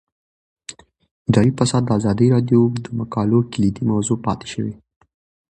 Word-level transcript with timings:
اداري 1.27 1.51
فساد 1.57 1.81
د 1.85 1.89
ازادي 1.99 2.27
راډیو 2.35 2.61
د 2.83 2.87
مقالو 2.99 3.39
کلیدي 3.53 3.83
موضوع 3.91 4.17
پاتې 4.25 4.47
شوی. 4.53 4.73